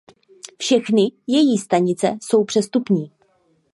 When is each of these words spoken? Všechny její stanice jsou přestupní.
Všechny 0.59 1.11
její 1.27 1.57
stanice 1.57 2.17
jsou 2.21 2.43
přestupní. 2.43 3.11